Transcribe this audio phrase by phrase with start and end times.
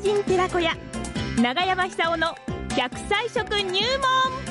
[0.00, 0.76] 風神寺子屋
[1.42, 2.28] 長山久夫の
[2.70, 4.50] 100歳食入門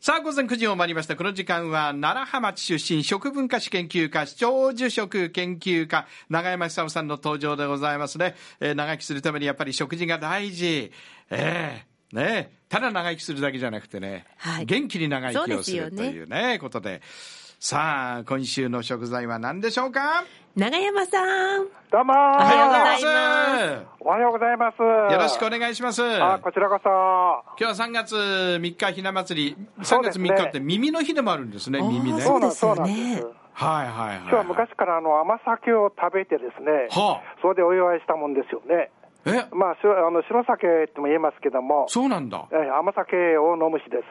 [0.00, 1.14] さあ、午前9時を回りました。
[1.16, 8.34] この時間は、奈良浜町出身、食文化史研究家、長寿食研究家、長山久夫さんの登場でございますね。
[8.60, 10.90] えー、長生きするためにやっぱり食事が大事。
[11.30, 17.02] ええー、ねただ長生きするだけじゃなくてね、はい、元気に長生きをするというね、ねことで。
[17.62, 20.24] さあ、今週の食材は何でしょうか？
[20.56, 21.66] 長山さん。
[21.92, 23.86] どうもおはようございます。
[24.00, 24.80] おはようございます。
[24.80, 26.02] よろしくお願いします。
[26.02, 26.88] あ、こちらこそ。
[26.88, 32.22] 今日は3月3日ひな祭り、3月3日って耳の日でもあるんですね、耳ね。
[32.22, 33.26] そうなんです、そうなんです。
[33.52, 34.18] はいはいはい。
[34.20, 38.90] 今日は昔からあの甘酒を食べてですね、はあ、それでお祝いしたもんですよね。
[39.26, 39.46] え？
[39.52, 42.46] まあ、あの白酒とも言えますけども、そうなんだ。
[42.52, 44.02] え甘酒を飲む日です。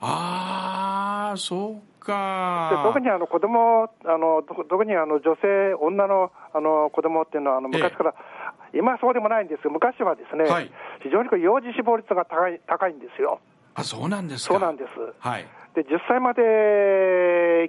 [0.00, 2.70] ああ、そうか。
[2.72, 8.14] で特にあの子供あの特にあの女性、女のあの子供っていうのはあの昔から、
[8.72, 10.70] ええ、今はそうでもないんですが、昔はですね、はい、
[11.02, 13.40] 非常に幼児死亡率が高い高いんですよ。
[13.76, 14.88] あそうなんですそうなんです。
[15.20, 15.46] はい。
[15.76, 16.40] で10歳まで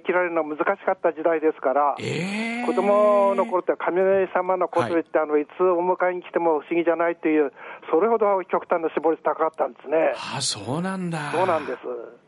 [0.00, 4.00] きられるのは難しかった時代ですから、えー、子供の頃って神
[4.32, 7.52] 様のこと言って、はい、あのいつお迎えに来ても不思議じゃないという、
[7.92, 10.16] それほど極端な絞り高かったんですね。
[10.16, 11.30] あそうなんだ。
[11.32, 11.78] そうなんです。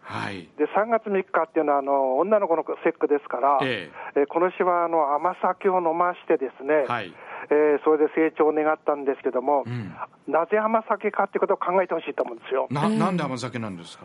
[0.03, 7.15] はい、で3月3日っていうのはあの女の子の節句ですから、えー、えこの日はあの甘酒を飲ましてですね、はい
[7.51, 9.93] えー、それで成長を願ったんですけども、うん、
[10.33, 12.69] なぜ甘酒かっていうことを考えてほしいと思うんですよ。
[12.70, 14.05] ななんで甘酒なんですか？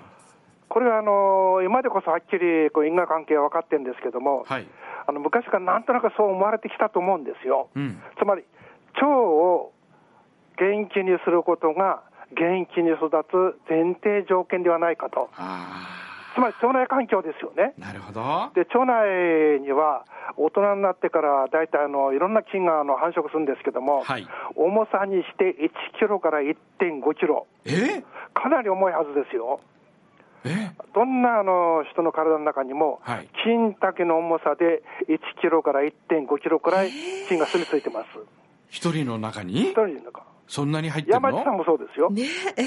[0.67, 4.67] これはあの今でこそはっきりこう因果関係は分かってるんですけども、はい、
[5.05, 7.69] あの昔からなんとなくそう思われてきたと思うんですよ。
[7.75, 8.43] うん、つまり
[8.95, 9.71] 腸を
[10.57, 12.01] 元気にすることが
[12.35, 15.29] 元気に育つ前提条件ではないかと。
[16.35, 17.73] つまり腸内環境ですよね。
[17.79, 18.51] なるほど。
[18.53, 20.05] で、腸内には
[20.37, 25.55] 大人になってから大体あのいろんな菌があの繁殖するんですけども、はい、重さにして
[25.95, 27.47] 1キロから1.5キロ。
[27.63, 28.03] え？
[28.33, 29.61] かなり重いはずですよ。
[30.93, 32.99] どんなあの人の体の中にも、
[33.43, 36.91] 金丈の重さで1キロから1.5キロくらい
[37.27, 38.07] 菌が住み着いてます。
[38.69, 39.61] 一人の中に？
[39.61, 40.34] 一人の中。
[40.47, 41.29] そんなに入ってるの？
[41.29, 42.09] 山地さんもそうですよ。
[42.09, 42.23] ね
[42.57, 42.63] え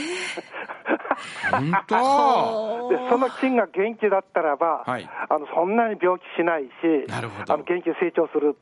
[1.50, 2.88] 本当？
[2.90, 7.52] で、その菌が元気だったらば、はい、あのそんなに病気しないし、なるほど。
[7.52, 8.56] あの元気に成長する。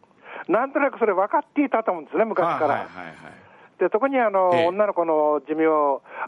[0.49, 2.67] なんとなくそれ分かっていたと思うんですね、昔から。
[2.67, 3.46] はいはいはい
[3.79, 5.67] で特にあの、ええ、女の子の寿命、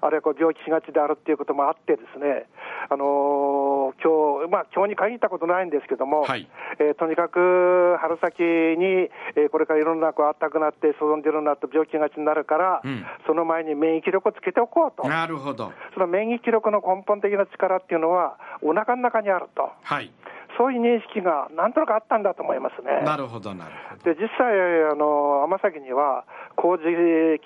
[0.00, 2.46] あるいはこう病気しがちであるっていうこともあって、ですね、
[2.90, 6.46] あのー、今日まあ今日に限ったことないんですけども、はい、
[6.78, 15.08] えー、とにかく春先に、えー、これからいろんなこう暖かくなって、進んでるなと病気がちになるから、うん、その前に免疫力をつけておこうと。
[15.08, 15.72] なるほど。
[15.94, 19.72] その免疫力の根本的な力っていうのは、お腹の中にあると。
[19.82, 20.12] はい
[20.58, 23.06] そういう認識がなんとなくあったんだと思いますね。
[23.06, 24.14] なるほど、なるほど。
[24.14, 24.52] で、実際、
[24.90, 26.24] あの、甘崎には、
[26.56, 26.82] 麹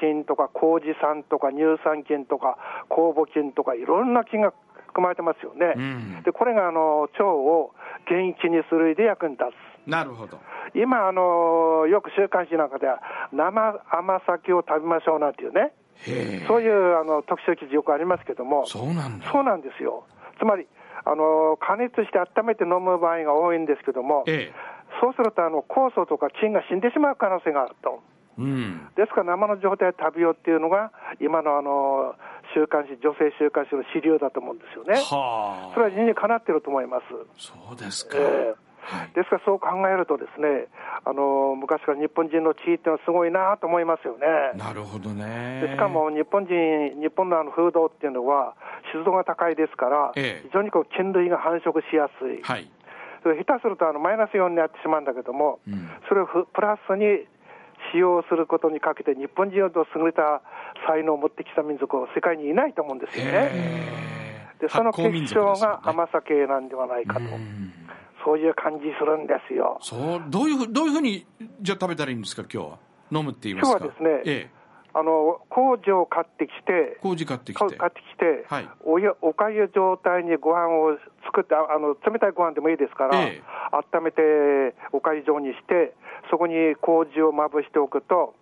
[0.01, 2.57] 菌とか麹酸とか乳酸菌とか
[2.89, 4.55] 酵母菌とかいろんな菌が
[4.89, 5.75] 含まれてますよね。
[5.77, 7.73] うん、で、これがあの腸を
[8.09, 9.45] 元気にするで役に立
[9.87, 9.89] つ。
[9.89, 10.39] なるほど。
[10.75, 13.01] 今、あの、よく週刊誌なんかでは、
[13.33, 15.73] 生甘酒を食べましょうなんていうね。
[16.49, 20.05] そういうあの特集記事よくありますけども、そうなんだそうなんですよ。
[20.39, 20.67] つまり、
[21.05, 24.55] あの加熱して温めて飲む場合が多いんですけども、ええ、
[25.01, 28.03] そうするとあの酵素とか菌が死んでしまう可能性があると。
[28.39, 30.91] うん、ですから生の状態で食べようっていうのが、
[31.21, 32.15] 今のあの
[32.55, 34.95] 週刊誌、女性週刊誌の主流だと思うんですよね。
[34.95, 37.05] はそれは理にかなってると思います。
[37.37, 38.17] そうですか。
[38.19, 40.67] えーはい、ですからそう考えると、ですね
[41.05, 44.27] あの昔から日本人の地位っていうのはすごいなと思いますよね。
[44.59, 45.63] なるほどね。
[45.63, 48.55] でしかも日本人、日本のあの風土っていうのは、
[48.93, 52.43] 湿度が高いですから、ええ、非常にこう菌類が繁殖しやすい。
[52.43, 52.71] はい、
[53.23, 57.27] それ下手するとあのマイナス4になってしまうんだけども、うん、それをプラスに
[57.93, 60.43] 使用することにかけて、日本人ほど優れた
[60.87, 63.51] 才能を持ってきた民族は世界にいないと思うんですよね。
[64.61, 67.23] でその結晶が甘酒なんではないかと。
[68.25, 69.79] そういう感じするんですよ。
[69.83, 71.27] そうどういうふどういうふうに
[71.61, 72.79] じゃ食べたらいいんですか今日は？
[73.11, 73.79] 飲むって言いますか？
[73.79, 74.33] 今日はですね。
[74.33, 74.62] ええ
[74.95, 83.43] あの麹を買ってきて、麹買ってきて、買ってきて、はい、お湯おかゆ状態にご飯を作ってあの、冷たいご飯でもいいですから、ええ、
[83.95, 85.95] 温めておかゆ状にして、
[86.31, 88.35] そこに麹をまぶしておくと、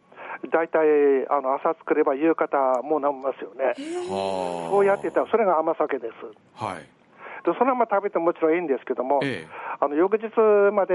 [0.50, 0.80] 大体
[1.28, 3.74] あの朝作れば夕方もう飲みますよね。
[4.08, 6.14] そうやってたら、それが甘酒です。
[6.54, 6.88] はい。
[7.44, 9.48] でそのまま食べてももちろんいいんですけども、ええ、
[9.80, 10.28] あの翌日
[10.72, 10.94] まで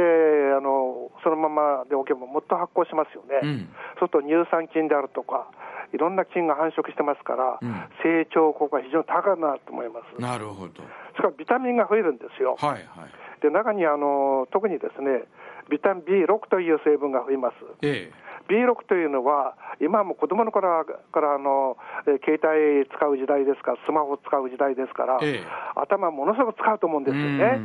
[0.56, 5.50] あのそのままでおけばもっと発酵しますよね、うん、そうすると乳酸菌であるとか、
[5.94, 7.74] いろんな菌が繁殖してますから、うん、
[8.04, 10.22] 成長効果が非常に高いなと思います。
[10.22, 10.84] なるほど。
[11.18, 12.58] それからビタミンが増えるんですよ。
[12.60, 13.42] はいはい。
[13.42, 15.26] で中にあの特にですね、
[15.70, 17.56] ビタミン B6 という成分が増えます。
[17.82, 21.78] ええ B6 というのは、今も子供の頃からあの
[22.24, 25.44] 携帯使う時代ですから、スマホ使う時代ですから、ええ、
[25.76, 27.60] 頭ものすごく使うと思うんですよね。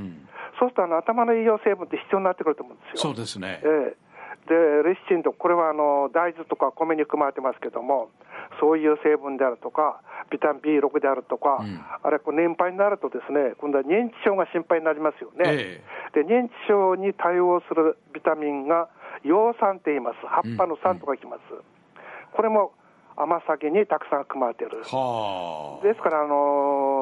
[0.61, 3.01] そうするとあの頭の栄養成分って必要になってくると思うんですよ。
[3.01, 3.61] そうですね。
[3.65, 4.11] ええ。
[4.49, 4.55] で
[4.85, 8.11] レシチンと、これはあの大豆とか米に含まれてますけども、
[8.61, 18.89] そういう成分であるとか、ビタミン B6 であるとか、うん、あれ、年配になると、ですね今度は認知症が心配になりますよね、えで認知症に対応するビタミンが
[19.25, 21.65] 葉酸って言います、葉っぱの酸とかきます、うんうん、
[22.33, 22.73] これも
[23.17, 24.79] 甘酒にたくさん含まれている。
[24.79, 27.00] ですから、あのー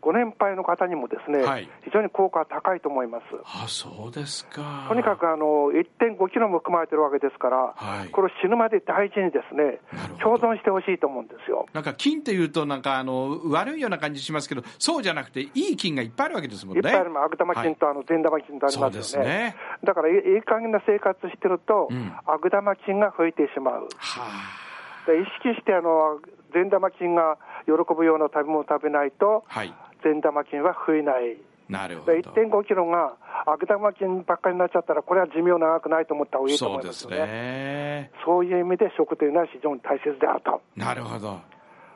[0.00, 3.24] ご年配の方にもですね、はい、非常に効果が高いと思います。
[3.44, 4.86] あそうですか。
[4.88, 9.80] とにかくあの1.5キロも含まれてるわけですから、はい、これ死ぬまで大事にですね、
[10.22, 11.66] 共存してほしいと思うんですよ。
[11.72, 16.78] なんか菌っていうと、なんかあの悪いような感じしますけど、そうじゃなくて、いい菌がいっぱいあるわけですもんね。
[16.78, 19.28] いっぱいある、悪玉菌とあの善玉菌とありますよね。
[19.28, 23.88] ねだから、いい加減な生活してると、うん、悪玉菌が増えてしまう。
[23.96, 24.65] はあ、
[25.12, 26.20] 意識してあの
[26.54, 31.36] 善玉菌が喜ぶような食べ物を食べないと、はい善玉菌は増えない。
[31.68, 32.12] なるほど。
[32.12, 33.16] 1.5キロが
[33.46, 37.16] 悪玉菌ばっかりになっちゃったら、これは寿命長くないと思った方がいいと思いますよね。
[37.16, 40.62] そうねそういう意味で食というのは非常に大切であると。
[40.76, 41.40] なるほど。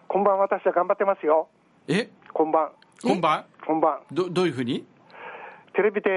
[0.09, 1.47] 今晩私は頑張ってますよ。
[1.87, 2.09] え？
[2.33, 2.71] 今晩。
[3.05, 4.01] 今晩今晩。
[4.11, 4.85] ど、どういうふうに？
[5.77, 6.11] テレビで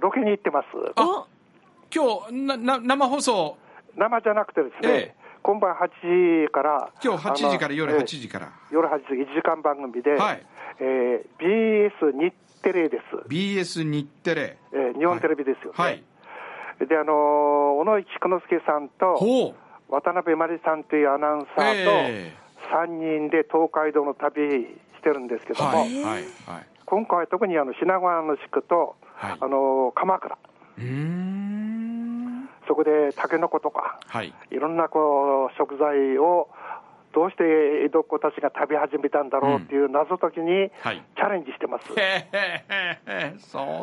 [0.00, 0.66] ロケに行ってます。
[0.94, 1.26] あ
[1.92, 3.56] 今日なな生放送
[3.96, 5.24] 生じゃなくてですね、ええ。
[5.42, 10.46] 今晩8時から、今日8時から夜8時から、夜8時、1時間番組で、はい。
[10.80, 12.32] えー、BS 日
[12.62, 13.28] テレです。
[13.28, 14.56] BS 日テレ。
[14.72, 15.74] えー、日本テレビですよね。
[15.76, 16.02] はい、
[16.88, 17.14] で、あのー、
[17.76, 19.54] 小野市久之助さんと、
[19.88, 21.90] 渡辺真理さんというアナウンサーと、
[22.72, 24.62] 3人で東海道の旅
[24.96, 26.02] してるんですけども、はい。
[26.02, 26.24] はい、
[26.86, 30.38] 今回は特にあの品川の地区と、はい、あのー、鎌倉。
[32.74, 36.48] うんそこでタケノコとか、はい、いろんなこう食材を
[37.14, 37.44] どうして
[37.86, 40.70] 江戸っ子たちが食べ始めたんだろうっていう謎解きに
[41.14, 41.86] チャレンジしてます。
[41.90, 41.96] うん、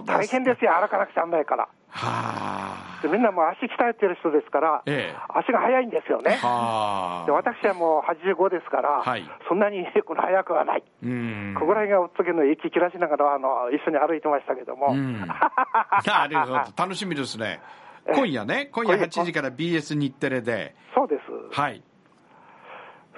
[0.06, 1.70] 大変ですよ、歩かなくちゃなんないから。
[1.94, 6.40] はでみんなもう足鍛えてる人ですから、ええ、足が速いんですよね。
[6.42, 10.82] はで私はもう85ですから、はい、そんなにこの速くはない。
[10.82, 10.88] こ
[11.66, 14.94] こら辺がおっつけの息切らしながらあの一緒に歩いてましたけども。
[14.94, 17.62] なるほど、楽しみですね。
[18.14, 20.76] 今夜ね、今夜8時から BS 日テレで。
[20.96, 21.60] そうです。
[21.60, 21.84] はい。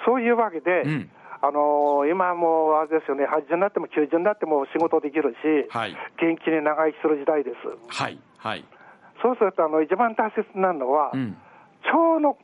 [0.06, 1.09] そういうわけで、うん、
[1.41, 7.56] あのー、今もうあれですよね、80になっても90になっても仕事できるし、はい、元気に長生きする時代です。
[7.88, 8.19] はい。
[8.38, 8.65] はい。
[9.21, 11.38] そうすると、あの、一番大切なのは、うん、
[11.83, 12.38] 腸の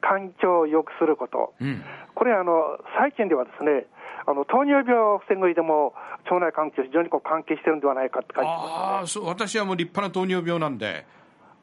[0.00, 1.54] 環境を良くすること。
[1.60, 1.82] うん、
[2.14, 3.86] これ、あの、最近ではですね、
[4.26, 5.94] あの糖尿病を防ぐ上でも、
[6.30, 11.06] 腸内環境、非常にこう関係してるんではないかって感じます、ね、あそう私はもう立派な糖尿病なんで、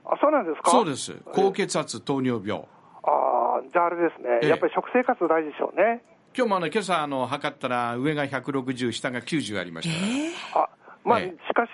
[0.05, 0.71] あそうなんですか？
[0.71, 2.63] そうです、高血圧、糖尿病。
[3.03, 6.03] ああ、じゃああれですね、やっぱり食生活大事でしょうね。
[6.35, 10.69] 今日もあの今朝あの測ったら、上が160、下が90ありましたえー、あ
[11.03, 11.25] まあ、し
[11.55, 11.71] かし、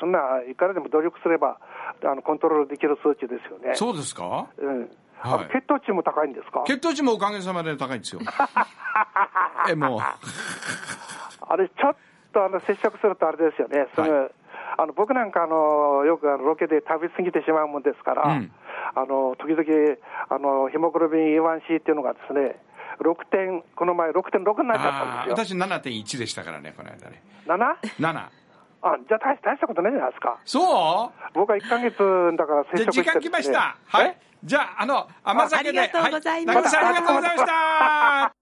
[0.00, 0.18] そんな
[0.48, 1.58] いからでも努力すれば
[2.04, 3.74] あの、コントロールできる数値ですよね。
[3.74, 4.90] そうですか、うん。
[5.18, 6.64] はい、血糖値も高いんですか？
[6.66, 8.20] 血糖値もおかげさまで高いんですよ。
[9.68, 10.00] え、もう。
[10.00, 11.96] あれ、ちょっ
[12.32, 14.30] とあの接触するとあれですよね、すぐ、はい、
[14.78, 18.52] あの僕なんかあの、よくロケで食べ過ぎてしまうもんですから、うん、
[18.94, 19.96] あの時々
[20.28, 22.60] あの、ヒモグロビン A1C っていうのがですね、
[23.00, 25.56] 6点、この前6.6になっちゃったんですよ。
[25.56, 27.22] 私7.1でしたからね、この間ね。
[27.46, 28.42] 7?7。
[28.84, 30.38] あ、じゃあ大大したことないじゃないですか。
[30.44, 31.32] そう？
[31.34, 33.76] 僕は1か月だから接触して、ね、時間来ました。
[33.86, 34.18] はい。
[34.42, 35.78] じゃあ、あの、甘酒で。
[35.80, 36.78] ありがとうございました。
[36.80, 38.41] はい、ありがとうございました。